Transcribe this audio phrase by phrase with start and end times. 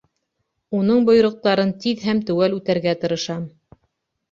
[0.77, 3.47] Уның бойороҡтарын тиҙ һәм теүәл үтәргә тырышам.